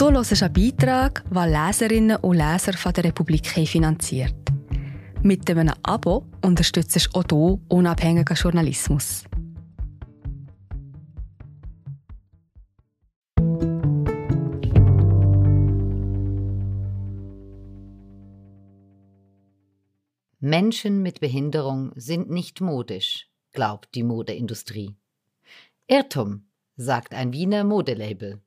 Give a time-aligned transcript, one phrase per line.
[0.00, 4.34] Du hörst einen Beitrag, den Leserinnen und Leser von der Republik finanziert.
[5.22, 9.24] Mit einem Abo unterstützt du auch du unabhängigen Journalismus.
[20.38, 24.96] Menschen mit Behinderung sind nicht modisch, glaubt die Modeindustrie.
[25.88, 28.40] Irrtum, sagt ein Wiener Modelabel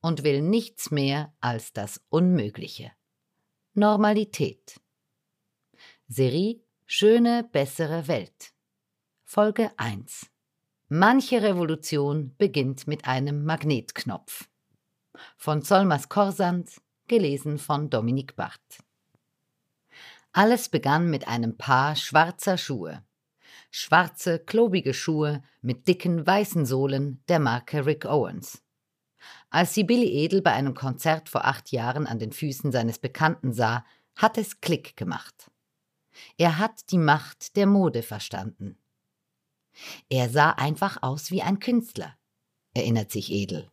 [0.00, 2.92] und will nichts mehr als das Unmögliche.
[3.74, 4.80] Normalität.
[6.08, 6.60] Serie
[6.92, 8.52] Schöne, bessere Welt.
[9.22, 10.28] Folge 1.
[10.88, 14.48] Manche Revolution beginnt mit einem Magnetknopf.
[15.36, 18.82] Von Solmas Korsand, gelesen von Dominik Barth.
[20.32, 23.04] Alles begann mit einem Paar schwarzer Schuhe.
[23.70, 28.64] Schwarze, klobige Schuhe mit dicken weißen Sohlen der Marke Rick Owens.
[29.50, 33.52] Als sie Billy Edel bei einem Konzert vor acht Jahren an den Füßen seines Bekannten
[33.52, 33.84] sah,
[34.16, 35.50] hat es Klick gemacht.
[36.38, 38.78] Er hat die Macht der Mode verstanden.
[40.08, 42.16] Er sah einfach aus wie ein Künstler,
[42.74, 43.68] erinnert sich Edel.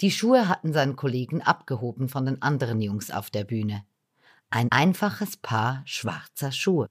[0.00, 3.84] Die Schuhe hatten seinen Kollegen abgehoben von den anderen Jungs auf der Bühne.
[4.50, 6.88] Ein einfaches Paar schwarzer Schuhe.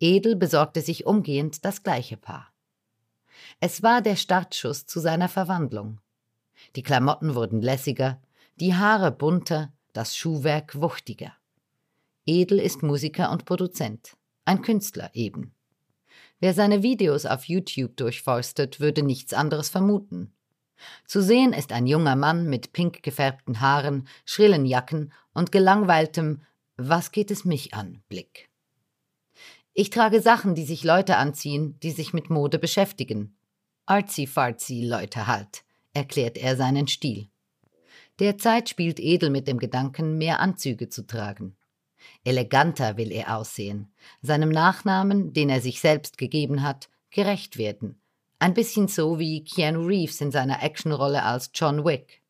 [0.00, 2.52] Edel besorgte sich umgehend das gleiche Paar.
[3.60, 6.00] Es war der Startschuss zu seiner Verwandlung.
[6.76, 8.20] Die Klamotten wurden lässiger,
[8.60, 11.32] die Haare bunter, das Schuhwerk wuchtiger.
[12.26, 15.54] Edel ist Musiker und Produzent, ein Künstler eben.
[16.40, 20.32] Wer seine Videos auf YouTube durchforstet, würde nichts anderes vermuten.
[21.06, 26.42] Zu sehen ist ein junger Mann mit pink gefärbten Haaren, schrillen Jacken und gelangweiltem
[26.76, 28.50] Was geht es mich an Blick.
[29.72, 33.36] Ich trage Sachen, die sich Leute anziehen, die sich mit Mode beschäftigen.
[33.86, 35.63] Artsy-fartsy Leute halt,
[35.94, 37.28] erklärt er seinen Stil.
[38.20, 41.56] Derzeit spielt Edel mit dem Gedanken, mehr Anzüge zu tragen.
[42.24, 48.00] Eleganter will er aussehen, seinem Nachnamen, den er sich selbst gegeben hat, gerecht werden.
[48.38, 52.20] Ein bisschen so wie Keanu Reeves in seiner Actionrolle als John Wick.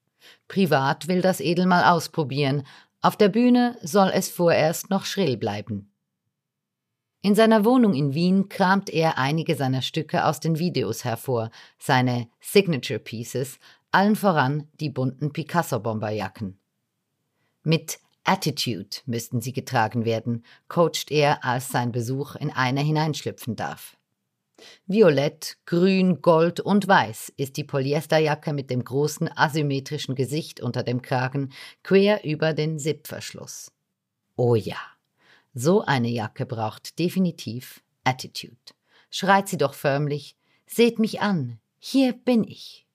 [0.48, 2.64] Privat will das Edel mal ausprobieren,
[3.00, 5.90] auf der Bühne soll es vorerst noch schrill bleiben.
[7.24, 12.28] In seiner Wohnung in Wien kramt er einige seiner Stücke aus den Videos hervor, seine
[12.38, 13.58] Signature Pieces,
[13.92, 16.58] allen voran die bunten Picasso-Bomberjacken.
[17.62, 23.96] Mit Attitude müssten sie getragen werden, coacht er, als sein Besuch in eine hineinschlüpfen darf.
[24.86, 31.00] Violett, grün, gold und weiß ist die Polyesterjacke mit dem großen asymmetrischen Gesicht unter dem
[31.00, 33.72] Kragen quer über den Sippverschluss.
[34.36, 34.76] Oh ja,
[35.54, 38.56] so eine Jacke braucht definitiv Attitude.
[39.10, 42.86] Schreit sie doch förmlich, seht mich an, hier bin ich.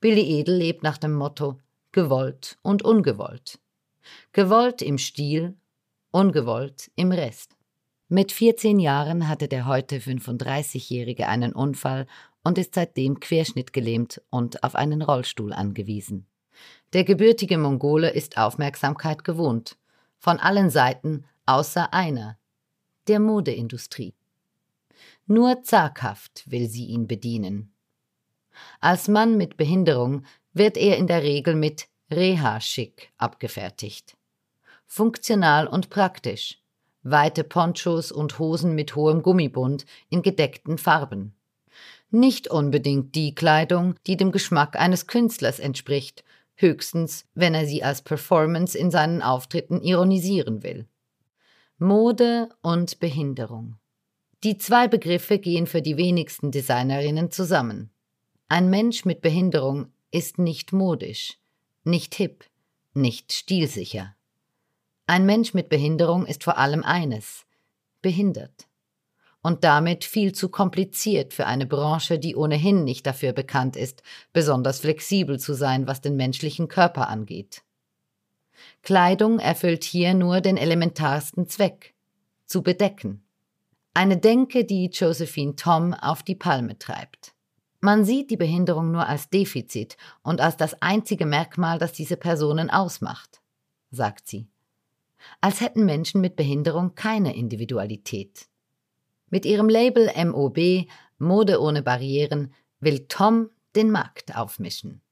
[0.00, 1.58] Billy Edel lebt nach dem Motto
[1.92, 3.58] gewollt und ungewollt.
[4.32, 5.56] Gewollt im Stil,
[6.10, 7.56] ungewollt im Rest.
[8.08, 12.06] Mit 14 Jahren hatte der heute 35-Jährige einen Unfall
[12.42, 16.26] und ist seitdem querschnittgelähmt und auf einen Rollstuhl angewiesen.
[16.94, 19.76] Der gebürtige Mongole ist Aufmerksamkeit gewohnt,
[20.18, 22.38] von allen Seiten außer einer,
[23.06, 24.14] der Modeindustrie.
[25.26, 27.72] Nur zaghaft will sie ihn bedienen.
[28.80, 34.16] Als Mann mit Behinderung wird er in der Regel mit Reha-Schick abgefertigt.
[34.86, 36.58] Funktional und praktisch.
[37.02, 41.34] Weite Ponchos und Hosen mit hohem Gummibund in gedeckten Farben.
[42.10, 46.24] Nicht unbedingt die Kleidung, die dem Geschmack eines Künstlers entspricht,
[46.58, 50.86] höchstens, wenn er sie als Performance in seinen Auftritten ironisieren will.
[51.78, 53.76] Mode und Behinderung.
[54.44, 57.90] Die zwei Begriffe gehen für die wenigsten Designerinnen zusammen.
[58.48, 61.38] Ein Mensch mit Behinderung ist nicht modisch,
[61.84, 62.44] nicht hip,
[62.94, 64.14] nicht stilsicher.
[65.06, 67.46] Ein Mensch mit Behinderung ist vor allem eines
[68.02, 68.67] behindert
[69.42, 74.80] und damit viel zu kompliziert für eine Branche, die ohnehin nicht dafür bekannt ist, besonders
[74.80, 77.62] flexibel zu sein, was den menschlichen Körper angeht.
[78.82, 81.94] Kleidung erfüllt hier nur den elementarsten Zweck
[82.46, 83.22] zu bedecken.
[83.94, 87.34] Eine Denke, die Josephine Tom auf die Palme treibt.
[87.80, 92.70] Man sieht die Behinderung nur als Defizit und als das einzige Merkmal, das diese Personen
[92.70, 93.40] ausmacht,
[93.90, 94.48] sagt sie.
[95.40, 98.48] Als hätten Menschen mit Behinderung keine Individualität.
[99.30, 100.86] Mit ihrem Label MOB,
[101.18, 105.02] Mode ohne Barrieren, will Tom den Markt aufmischen.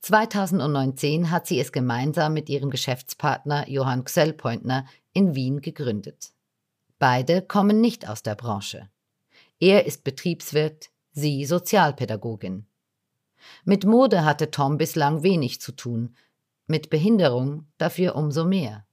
[0.00, 6.32] 2019 hat sie es gemeinsam mit ihrem Geschäftspartner Johann Xellpointner in Wien gegründet.
[6.98, 8.90] Beide kommen nicht aus der Branche.
[9.58, 12.66] Er ist Betriebswirt, sie Sozialpädagogin.
[13.64, 16.16] Mit Mode hatte Tom bislang wenig zu tun,
[16.66, 18.86] mit Behinderung dafür umso mehr.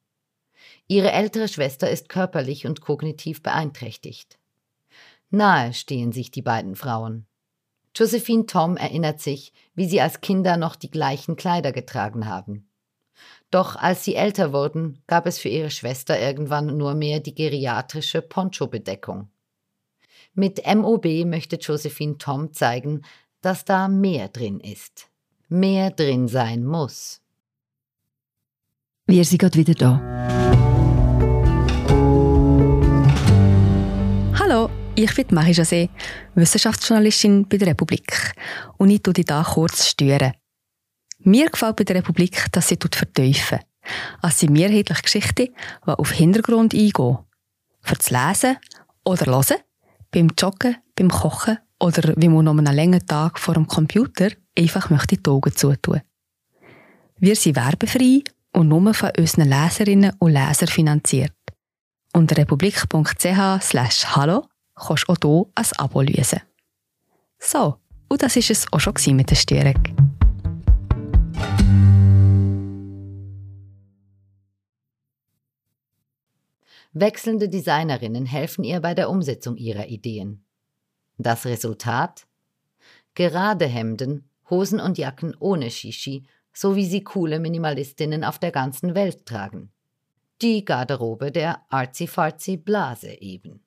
[0.87, 4.39] Ihre ältere Schwester ist körperlich und kognitiv beeinträchtigt.
[5.31, 7.25] Nahe stehen sich die beiden Frauen.
[7.95, 12.69] Josephine Tom erinnert sich, wie sie als Kinder noch die gleichen Kleider getragen haben.
[13.49, 18.21] Doch als sie älter wurden, gab es für ihre Schwester irgendwann nur mehr die geriatrische
[18.21, 19.29] Poncho-Bedeckung.
[20.33, 23.01] Mit MOB möchte Josephine Tom zeigen,
[23.41, 25.09] dass da mehr drin ist.
[25.49, 27.21] Mehr drin sein muss.
[29.05, 30.80] Wir sind gerade wieder da.
[35.03, 35.89] Ich bin Marie José,
[36.35, 38.33] Wissenschaftsjournalistin bei der Republik.
[38.77, 40.33] Und ich tue dich hier kurz stören.
[41.19, 43.59] Mir gefällt bei der Republik, dass sie vertiefen.
[44.21, 45.47] Es sind mehrheitliche Geschichten,
[45.85, 47.17] die auf Hintergrund eingehen.
[47.81, 48.57] Für das Lesen
[49.03, 49.57] oder Hören,
[50.11, 54.89] beim Joggen, beim Kochen oder wie man noch einen langen Tag vor dem Computer einfach
[54.89, 56.01] möchte die Augen zutun.
[57.17, 61.33] Wir sind werbefrei und nur von unseren Leserinnen und Lesern finanziert.
[62.13, 64.50] Unter republik.ch slash hallo
[64.85, 66.41] kannst du auch hier ein Abo lösen.
[67.39, 67.77] So,
[68.09, 69.81] und das war es auch schon mit der Störung.
[76.93, 80.43] Wechselnde Designerinnen helfen ihr bei der Umsetzung ihrer Ideen.
[81.17, 82.27] Das Resultat?
[83.15, 88.93] Gerade Hemden, Hosen und Jacken ohne Shishi, so wie sie coole Minimalistinnen auf der ganzen
[88.93, 89.71] Welt tragen.
[90.41, 93.63] Die Garderobe der artsy-fartsy Blase eben.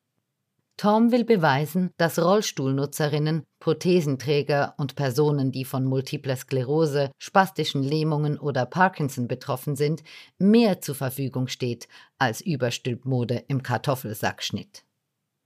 [0.76, 8.67] Tom will beweisen, dass Rollstuhlnutzerinnen, Prothesenträger und Personen, die von multipler Sklerose, spastischen Lähmungen oder
[8.67, 10.03] Parkinson betroffen sind,
[10.37, 11.87] mehr zur Verfügung steht
[12.19, 14.85] als Überstülpmode im Kartoffelsackschnitt.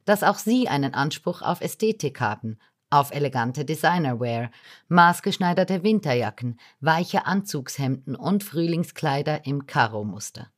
[0.07, 2.59] Dass auch sie einen Anspruch auf Ästhetik haben,
[2.89, 4.51] auf elegante Designerwear,
[4.89, 10.51] maßgeschneiderte Winterjacken, weiche Anzugshemden und Frühlingskleider im Karo-Muster.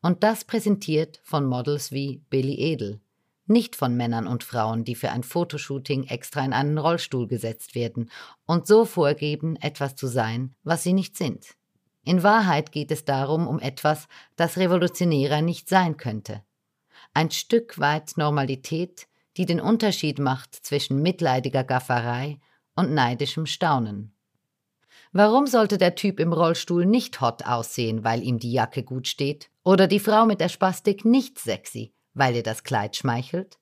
[0.00, 3.00] Und das präsentiert von Models wie Billy Edel,
[3.48, 8.10] nicht von Männern und Frauen, die für ein Fotoshooting extra in einen Rollstuhl gesetzt werden
[8.46, 11.46] und so vorgeben, etwas zu sein, was sie nicht sind.
[12.04, 16.42] In Wahrheit geht es darum um etwas, das revolutionärer nicht sein könnte.
[17.14, 22.40] Ein Stück weit Normalität, die den Unterschied macht zwischen mitleidiger Gafferei
[22.74, 24.14] und neidischem Staunen.
[25.12, 29.50] Warum sollte der Typ im Rollstuhl nicht hot aussehen, weil ihm die Jacke gut steht?
[29.64, 33.58] Oder die Frau mit der Spastik nicht sexy, weil ihr das Kleid schmeichelt?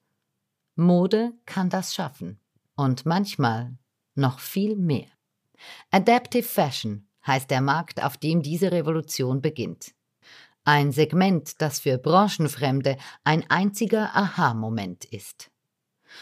[0.77, 2.41] Mode kann das schaffen.
[2.75, 3.77] Und manchmal
[4.15, 5.07] noch viel mehr.
[5.91, 9.95] Adaptive Fashion heißt der Markt, auf dem diese Revolution beginnt.
[10.65, 15.51] Ein Segment, das für Branchenfremde ein einziger Aha-Moment ist.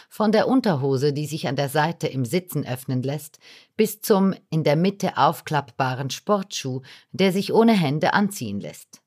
[0.09, 3.39] Von der Unterhose, die sich an der Seite im Sitzen öffnen lässt,
[3.77, 6.83] bis zum in der Mitte aufklappbaren Sportschuh,
[7.13, 9.04] der sich ohne Hände anziehen lässt.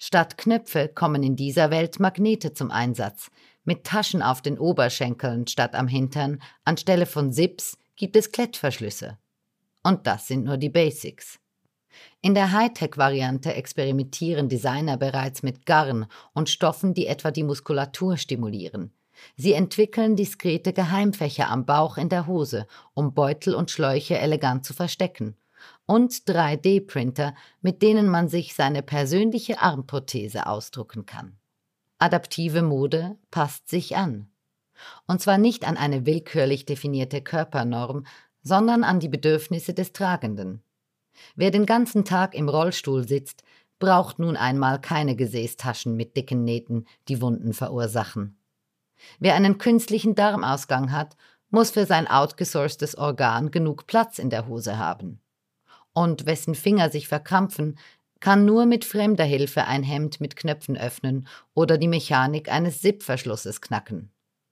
[0.00, 3.30] Statt Knöpfe kommen in dieser Welt Magnete zum Einsatz.
[3.64, 9.18] Mit Taschen auf den Oberschenkeln statt am Hintern, anstelle von Sips gibt es Klettverschlüsse.
[9.82, 11.40] Und das sind nur die Basics.
[12.22, 18.92] In der Hightech-Variante experimentieren Designer bereits mit Garn und Stoffen, die etwa die Muskulatur stimulieren.
[19.36, 24.74] Sie entwickeln diskrete Geheimfächer am Bauch in der Hose, um Beutel und Schläuche elegant zu
[24.74, 25.36] verstecken
[25.88, 31.38] und 3D-Printer, mit denen man sich seine persönliche Armprothese ausdrucken kann.
[31.98, 34.28] Adaptive Mode passt sich an.
[35.06, 38.04] Und zwar nicht an eine willkürlich definierte Körpernorm,
[38.42, 40.62] sondern an die Bedürfnisse des Tragenden.
[41.36, 43.42] Wer den ganzen Tag im Rollstuhl sitzt,
[43.78, 48.38] braucht nun einmal keine Gesäßtaschen mit dicken Nähten, die Wunden verursachen.
[49.20, 51.16] Wer einen künstlichen Darmausgang hat,
[51.48, 55.22] muss für sein outgesourcetes Organ genug Platz in der Hose haben
[55.92, 57.78] und wessen Finger sich verkrampfen,
[58.20, 63.60] kann nur mit fremder Hilfe ein Hemd mit Knöpfen öffnen oder die Mechanik eines Zipverschlusses
[63.60, 64.10] knacken.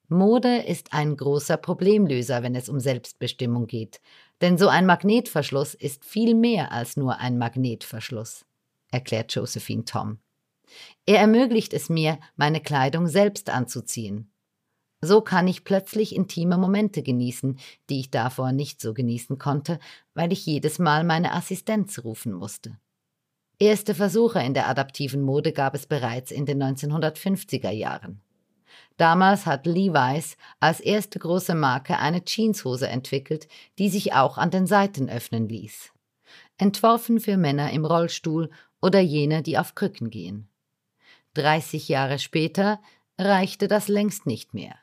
[0.08, 4.00] Mode ist ein großer Problemlöser, wenn es um Selbstbestimmung geht,
[4.40, 8.44] denn so ein Magnetverschluss ist viel mehr als nur ein Magnetverschluss,
[8.92, 10.18] erklärt Josephine Tom.
[11.06, 14.30] Er ermöglicht es mir, meine Kleidung selbst anzuziehen.
[15.00, 17.58] So kann ich plötzlich intime Momente genießen,
[17.90, 19.78] die ich davor nicht so genießen konnte,
[20.14, 22.78] weil ich jedes Mal meine Assistenz rufen musste.
[23.58, 28.20] Erste Versuche in der adaptiven Mode gab es bereits in den 1950er Jahren.
[28.96, 33.48] Damals hat Levi's als erste große Marke eine Jeanshose entwickelt,
[33.78, 35.92] die sich auch an den Seiten öffnen ließ.
[36.58, 38.50] Entworfen für Männer im Rollstuhl
[38.80, 40.48] oder jene, die auf Krücken gehen.
[41.34, 42.80] 30 Jahre später
[43.18, 44.76] reichte das längst nicht mehr.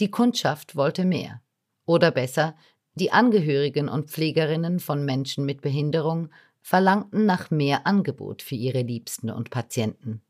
[0.00, 1.40] Die Kundschaft wollte mehr.
[1.86, 2.56] Oder besser,
[2.96, 6.28] Die Angehörigen und Pflegerinnen von Menschen mit Behinderung
[6.62, 10.22] verlangten nach mehr Angebot für ihre Liebsten und Patienten.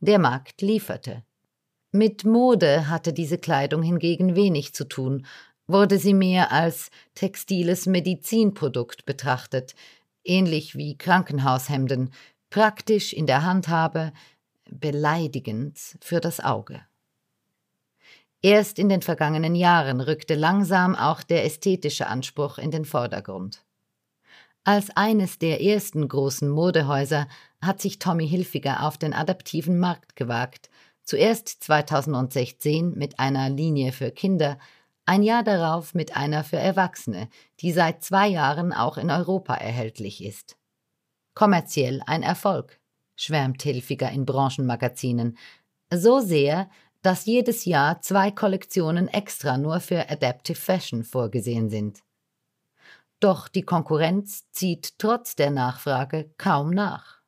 [0.00, 1.24] Der Markt lieferte.
[1.92, 5.26] Mit Mode hatte diese Kleidung hingegen wenig zu tun,
[5.66, 9.74] wurde sie mehr als textiles Medizinprodukt betrachtet,
[10.24, 12.12] ähnlich wie Krankenhaushemden,
[12.50, 14.12] praktisch in der Handhabe,
[14.70, 16.82] beleidigend für das Auge.
[18.46, 23.64] Erst in den vergangenen Jahren rückte langsam auch der ästhetische Anspruch in den Vordergrund.
[24.62, 27.26] Als eines der ersten großen Modehäuser
[27.60, 30.70] hat sich Tommy Hilfiger auf den adaptiven Markt gewagt,
[31.02, 34.60] zuerst 2016 mit einer Linie für Kinder,
[35.06, 40.22] ein Jahr darauf mit einer für Erwachsene, die seit zwei Jahren auch in Europa erhältlich
[40.22, 40.56] ist.
[41.34, 42.78] Kommerziell ein Erfolg,
[43.16, 45.36] schwärmt Hilfiger in Branchenmagazinen,
[45.92, 46.68] so sehr,
[47.06, 52.00] dass jedes Jahr zwei Kollektionen extra nur für Adaptive Fashion vorgesehen sind.
[53.20, 57.20] Doch die Konkurrenz zieht trotz der Nachfrage kaum nach.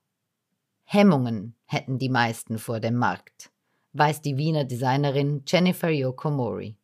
[0.82, 3.52] Hemmungen hätten die meisten vor dem Markt,
[3.92, 6.76] weiß die Wiener Designerin Jennifer Yokomori.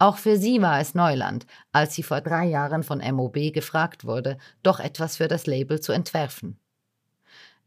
[0.00, 4.38] Auch für sie war es Neuland, als sie vor drei Jahren von MOB gefragt wurde,
[4.64, 6.58] doch etwas für das Label zu entwerfen.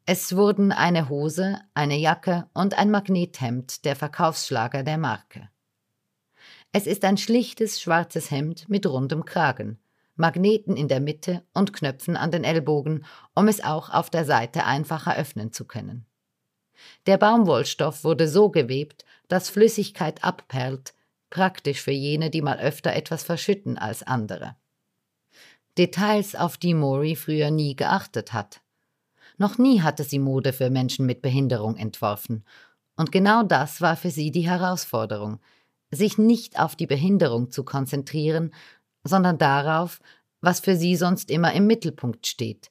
[0.05, 5.49] Es wurden eine Hose, eine Jacke und ein Magnethemd der Verkaufsschlager der Marke.
[6.73, 9.79] Es ist ein schlichtes schwarzes Hemd mit rundem Kragen,
[10.15, 14.65] Magneten in der Mitte und Knöpfen an den Ellbogen, um es auch auf der Seite
[14.65, 16.05] einfacher öffnen zu können.
[17.05, 20.95] Der Baumwollstoff wurde so gewebt, dass Flüssigkeit abperlt,
[21.29, 24.57] praktisch für jene, die mal öfter etwas verschütten als andere.
[25.77, 28.62] Details, auf die Mori früher nie geachtet hat.
[29.43, 32.45] Noch nie hatte sie Mode für Menschen mit Behinderung entworfen.
[32.95, 35.41] Und genau das war für sie die Herausforderung,
[35.91, 38.53] sich nicht auf die Behinderung zu konzentrieren,
[39.03, 39.99] sondern darauf,
[40.39, 42.69] was für sie sonst immer im Mittelpunkt steht.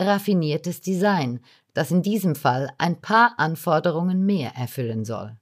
[0.00, 1.40] Raffiniertes Design,
[1.74, 5.36] das in diesem Fall ein paar Anforderungen mehr erfüllen soll.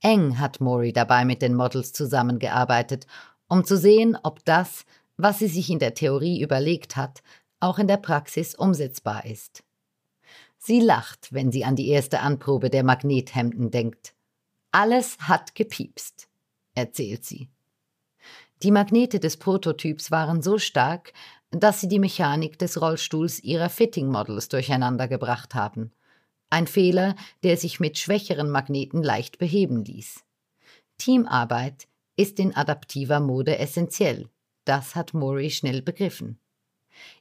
[0.00, 3.06] Eng hat Mori dabei mit den Models zusammengearbeitet,
[3.46, 4.84] um zu sehen, ob das,
[5.16, 7.22] was sie sich in der Theorie überlegt hat,
[7.60, 9.64] auch in der Praxis umsetzbar ist.
[10.58, 14.14] Sie lacht, wenn sie an die erste Anprobe der Magnethemden denkt.
[14.72, 16.28] Alles hat gepiepst,
[16.74, 17.48] erzählt sie.
[18.62, 21.12] Die Magnete des Prototyps waren so stark,
[21.50, 25.92] dass sie die Mechanik des Rollstuhls ihrer Fitting Models durcheinandergebracht haben.
[26.50, 30.24] Ein Fehler, der sich mit schwächeren Magneten leicht beheben ließ.
[30.98, 31.86] Teamarbeit
[32.16, 34.28] ist in adaptiver Mode essentiell.
[34.64, 36.40] Das hat Mori schnell begriffen.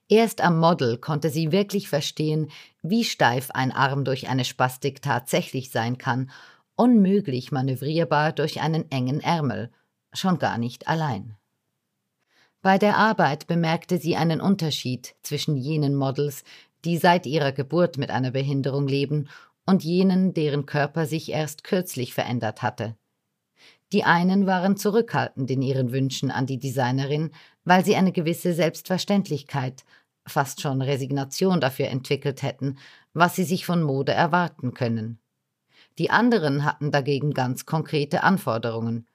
[0.10, 2.50] Erst am Model konnte sie wirklich verstehen,
[2.82, 6.32] wie steif ein Arm durch eine Spastik tatsächlich sein kann,
[6.76, 9.70] unmöglich manövrierbar durch einen engen Ärmel,
[10.14, 11.36] schon gar nicht allein.
[12.62, 16.44] Bei der Arbeit bemerkte sie einen Unterschied zwischen jenen Models,
[16.86, 19.30] die seit ihrer Geburt mit einer Behinderung leben,
[19.66, 22.96] und jenen, deren Körper sich erst kürzlich verändert hatte.
[23.94, 27.32] Die einen waren zurückhaltend in ihren Wünschen an die Designerin,
[27.64, 29.86] weil sie eine gewisse Selbstverständlichkeit,
[30.26, 32.78] fast schon Resignation dafür entwickelt hätten,
[33.14, 35.20] was sie sich von Mode erwarten können.
[35.98, 39.08] Die anderen hatten dagegen ganz konkrete Anforderungen.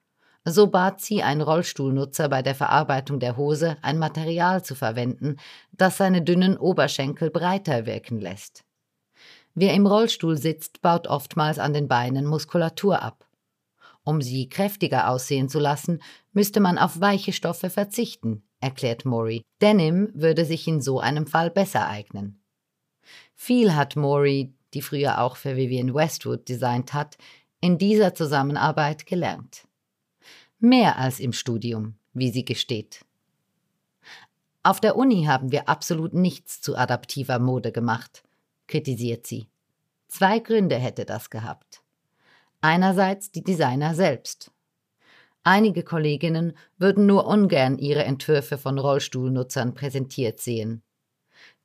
[0.45, 5.37] So bat sie ein Rollstuhlnutzer bei der Verarbeitung der Hose ein Material zu verwenden,
[5.71, 8.65] das seine dünnen Oberschenkel breiter wirken lässt.
[9.55, 13.25] Wer im Rollstuhl sitzt, baut oftmals an den Beinen Muskulatur ab.
[14.05, 19.43] Um sie kräftiger aussehen zu lassen, müsste man auf weiche Stoffe verzichten, erklärt Mori.
[19.61, 22.43] Denim würde sich in so einem Fall besser eignen.
[23.35, 27.17] Viel hat Mori, die früher auch für Vivienne Westwood designt hat,
[27.61, 29.69] in dieser Zusammenarbeit gelernt.
[30.59, 33.05] Mehr als im Studium, wie sie gesteht.
[34.65, 38.23] Auf der Uni haben wir absolut nichts zu adaptiver Mode gemacht,
[38.69, 39.49] kritisiert sie.
[40.09, 41.82] Zwei Gründe hätte das gehabt.
[42.63, 44.53] Einerseits die Designer selbst.
[45.43, 50.83] Einige Kolleginnen würden nur ungern ihre Entwürfe von Rollstuhlnutzern präsentiert sehen.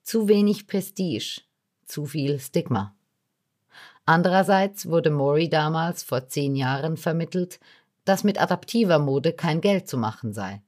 [0.02, 1.42] Zu wenig Prestige,
[1.86, 2.96] zu viel Stigma.
[4.06, 7.60] Andererseits wurde Mori damals vor zehn Jahren vermittelt,
[8.04, 10.64] dass mit adaptiver Mode kein Geld zu machen sei.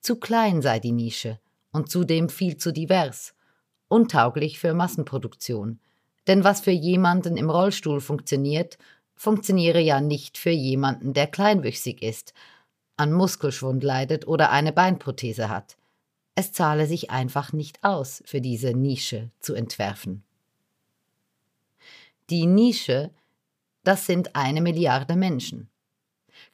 [0.00, 1.38] Zu klein sei die Nische
[1.70, 3.34] und zudem viel zu divers,
[3.86, 5.78] untauglich für Massenproduktion.
[6.26, 8.78] Denn was für jemanden im Rollstuhl funktioniert,
[9.16, 12.34] funktioniere ja nicht für jemanden, der kleinwüchsig ist,
[12.96, 15.76] an Muskelschwund leidet oder eine Beinprothese hat.
[16.34, 20.22] Es zahle sich einfach nicht aus, für diese Nische zu entwerfen.
[22.28, 23.10] Die Nische,
[23.84, 25.70] das sind eine Milliarde Menschen.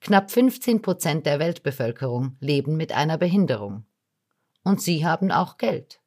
[0.01, 3.85] Knapp 15 Prozent der Weltbevölkerung leben mit einer Behinderung.
[4.63, 6.01] Und sie haben auch Geld.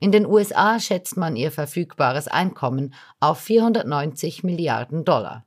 [0.00, 5.46] In den USA schätzt man ihr verfügbares Einkommen auf 490 Milliarden Dollar.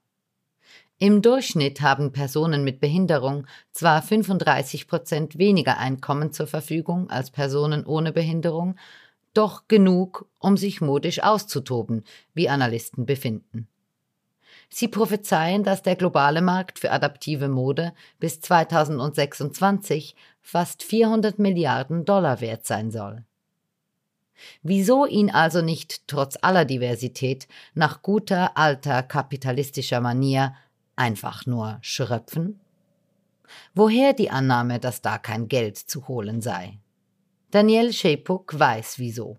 [0.99, 7.85] Im Durchschnitt haben Personen mit Behinderung zwar 35 Prozent weniger Einkommen zur Verfügung als Personen
[7.85, 8.77] ohne Behinderung,
[9.35, 13.67] doch genug, um sich modisch auszutoben, wie Analysten befinden.
[14.69, 22.41] Sie prophezeien, dass der globale Markt für adaptive Mode bis 2026 fast 400 Milliarden Dollar
[22.41, 23.23] wert sein soll.
[24.63, 30.55] Wieso ihn also nicht trotz aller Diversität nach guter alter kapitalistischer Manier
[30.97, 32.59] einfach nur schröpfen?
[33.73, 36.79] Woher die Annahme, dass da kein Geld zu holen sei?
[37.51, 39.37] Danielle Shepuk weiß wieso.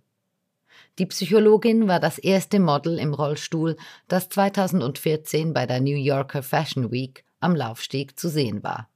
[0.99, 3.77] Die Psychologin war das erste Model im Rollstuhl,
[4.09, 8.89] das 2014 bei der New Yorker Fashion Week am Laufsteg zu sehen war.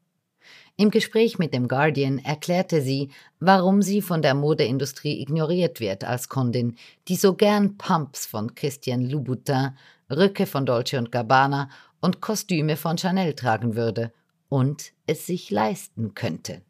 [0.77, 6.29] Im Gespräch mit dem Guardian erklärte sie, warum sie von der Modeindustrie ignoriert wird als
[6.29, 6.77] Kundin,
[7.09, 9.77] die so gern Pumps von Christian Louboutin,
[10.11, 11.69] Rücke von Dolce Gabbana
[12.03, 14.13] und Kostüme von Chanel tragen würde
[14.51, 16.61] und es sich leisten könnte.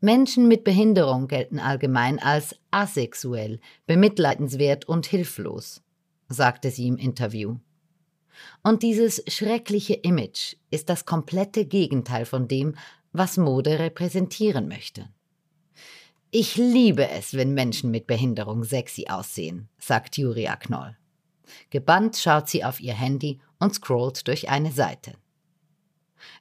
[0.00, 5.82] Menschen mit Behinderung gelten allgemein als asexuell, bemitleidenswert und hilflos,
[6.28, 7.56] sagte sie im Interview.
[8.62, 12.74] Und dieses schreckliche Image ist das komplette Gegenteil von dem,
[13.12, 15.08] was Mode repräsentieren möchte.
[16.30, 20.96] Ich liebe es, wenn Menschen mit Behinderung sexy aussehen, sagt Julia Knoll.
[21.70, 25.14] Gebannt schaut sie auf ihr Handy und scrollt durch eine Seite.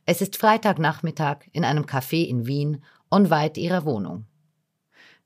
[0.05, 4.25] Es ist Freitagnachmittag in einem Café in Wien unweit ihrer Wohnung.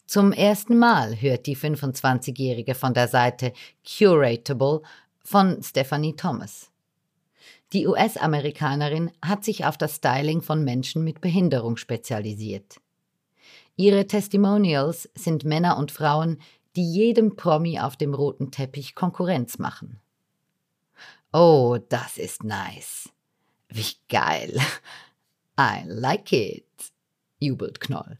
[0.05, 3.53] Zum ersten Mal hört die 25-Jährige von der Seite
[3.85, 4.81] Curatable
[5.23, 6.71] von Stephanie Thomas.
[7.73, 12.79] Die US-Amerikanerin hat sich auf das Styling von Menschen mit Behinderung spezialisiert.
[13.75, 16.39] Ihre Testimonials sind Männer und Frauen,
[16.77, 19.99] die jedem Promi auf dem roten Teppich Konkurrenz machen.
[21.33, 23.09] Oh, das ist nice.
[23.67, 24.57] Wie geil.
[25.59, 26.65] I like it,
[27.39, 28.19] jubelt Knoll.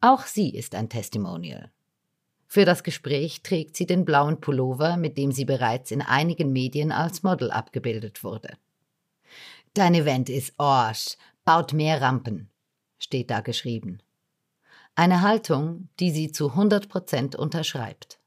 [0.00, 1.70] Auch sie ist ein Testimonial.
[2.46, 6.90] Für das Gespräch trägt sie den blauen Pullover, mit dem sie bereits in einigen Medien
[6.90, 8.56] als Model abgebildet wurde.
[9.74, 12.50] Dein Event ist Orsch, baut mehr Rampen,
[12.98, 14.02] steht da geschrieben.
[14.94, 18.18] Eine Haltung, die sie zu 100 Prozent unterschreibt.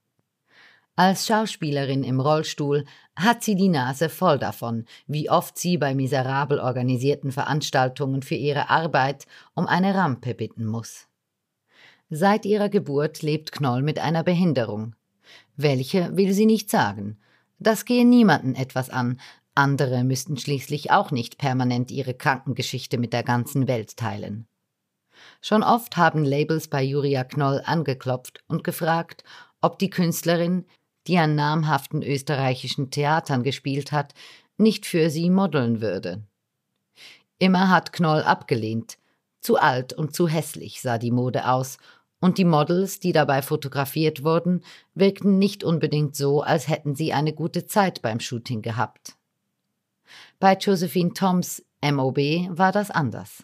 [0.95, 6.59] Als Schauspielerin im Rollstuhl hat sie die Nase voll davon, wie oft sie bei miserabel
[6.59, 11.07] organisierten Veranstaltungen für ihre Arbeit um eine Rampe bitten muss.
[12.09, 14.95] Seit ihrer Geburt lebt Knoll mit einer Behinderung.
[15.57, 17.19] Welche will sie nicht sagen.
[17.59, 19.19] Das gehe niemanden etwas an,
[19.53, 24.47] andere müssten schließlich auch nicht permanent ihre Krankengeschichte mit der ganzen Welt teilen.
[25.41, 29.23] Schon oft haben Labels bei Julia Knoll angeklopft und gefragt,
[29.61, 30.65] ob die Künstlerin,
[31.07, 34.13] die an namhaften österreichischen Theatern gespielt hat,
[34.57, 36.23] nicht für sie modeln würde.
[37.39, 38.97] Immer hat Knoll abgelehnt.
[39.41, 41.77] Zu alt und zu hässlich sah die Mode aus,
[42.21, 44.63] und die Models, die dabei fotografiert wurden,
[44.95, 49.15] wirkten nicht unbedingt so, als hätten sie eine gute Zeit beim Shooting gehabt.
[50.39, 52.17] Bei Josephine Toms MOB
[52.49, 53.43] war das anders.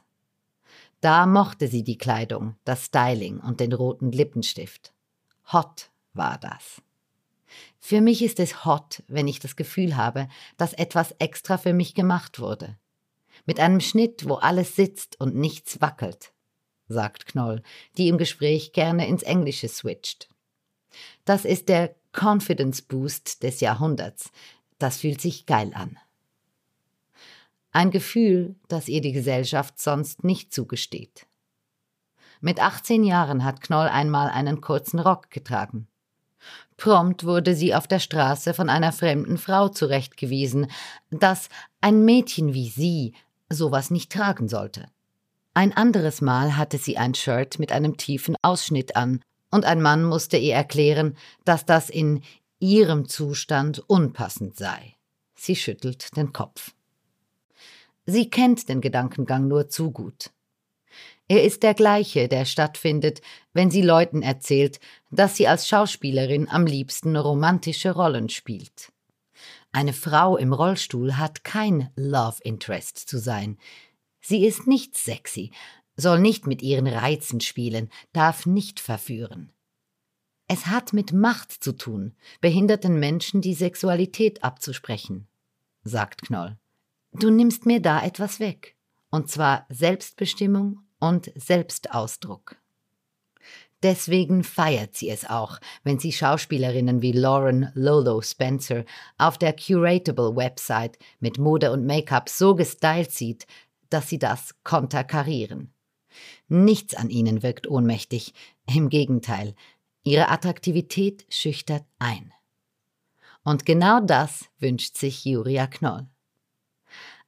[1.01, 4.93] Da mochte sie die Kleidung, das Styling und den roten Lippenstift.
[5.51, 6.81] Hot war das.
[7.79, 11.95] Für mich ist es hot, wenn ich das Gefühl habe, dass etwas extra für mich
[11.95, 12.77] gemacht wurde.
[13.45, 16.31] Mit einem Schnitt, wo alles sitzt und nichts wackelt,
[16.87, 17.63] sagt Knoll,
[17.97, 20.29] die im Gespräch gerne ins Englische switcht.
[21.25, 24.31] Das ist der Confidence Boost des Jahrhunderts.
[24.77, 25.97] Das fühlt sich geil an.
[27.71, 31.25] Ein Gefühl, das ihr die Gesellschaft sonst nicht zugesteht.
[32.41, 35.87] Mit 18 Jahren hat Knoll einmal einen kurzen Rock getragen.
[36.75, 40.67] Prompt wurde sie auf der Straße von einer fremden Frau zurechtgewiesen,
[41.11, 43.13] dass ein Mädchen wie sie
[43.49, 44.87] sowas nicht tragen sollte.
[45.53, 49.21] Ein anderes Mal hatte sie ein Shirt mit einem tiefen Ausschnitt an,
[49.53, 52.23] und ein Mann musste ihr erklären, dass das in
[52.59, 54.95] ihrem Zustand unpassend sei.
[55.35, 56.71] Sie schüttelt den Kopf.
[58.05, 60.31] Sie kennt den Gedankengang nur zu gut.
[61.27, 63.21] Er ist der gleiche, der stattfindet,
[63.53, 64.79] wenn sie Leuten erzählt,
[65.11, 68.91] dass sie als Schauspielerin am liebsten romantische Rollen spielt.
[69.71, 73.57] Eine Frau im Rollstuhl hat kein Love Interest zu sein.
[74.19, 75.51] Sie ist nicht sexy,
[75.95, 79.53] soll nicht mit ihren Reizen spielen, darf nicht verführen.
[80.47, 85.29] Es hat mit Macht zu tun, behinderten Menschen die Sexualität abzusprechen,
[85.83, 86.57] sagt Knoll.
[87.13, 88.75] Du nimmst mir da etwas weg.
[89.09, 92.55] Und zwar Selbstbestimmung und Selbstausdruck.
[93.83, 98.85] Deswegen feiert sie es auch, wenn sie Schauspielerinnen wie Lauren Lolo Spencer
[99.17, 103.47] auf der Curatable Website mit Mode und Make-up so gestylt sieht,
[103.89, 105.73] dass sie das konterkarieren.
[106.47, 108.33] Nichts an ihnen wirkt ohnmächtig,
[108.67, 109.55] im Gegenteil,
[110.03, 112.31] ihre Attraktivität schüchtert ein.
[113.43, 116.10] Und genau das wünscht sich Julia Knoll.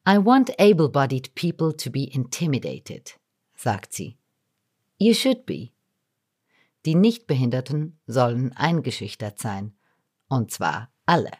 [0.06, 3.14] I want able-bodied people to be intimidated,
[3.56, 4.18] sagt sie.
[5.00, 5.72] You should be.
[6.86, 9.74] Die Nichtbehinderten sollen eingeschüchtert sein.
[10.28, 11.32] Und zwar alle.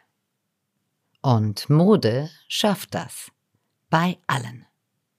[1.20, 3.30] Und Mode schafft das.
[3.90, 4.66] Bei allen.